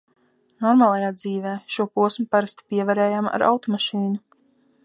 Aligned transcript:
"Normālajā 0.63 1.11
dzīvē" 1.17 1.51
šo 1.75 1.87
posmu 1.99 2.27
parasti 2.33 2.67
pievarējām 2.73 3.33
ar 3.37 3.49
automašīnu. 3.53 4.13